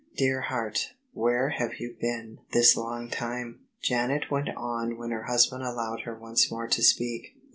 ""Dear 0.17 0.41
heart, 0.41 0.95
where 1.13 1.49
have 1.49 1.75
you 1.75 1.95
been 2.01 2.39
this 2.53 2.75
long 2.75 3.07
time?" 3.11 3.59
Janet 3.83 4.31
went 4.31 4.49
on 4.57 4.97
when 4.97 5.11
her 5.11 5.25
husband 5.25 5.61
allowed 5.63 5.99
her 6.05 6.17
once 6.17 6.51
more 6.51 6.67
to 6.69 6.81
speak. 6.81 7.35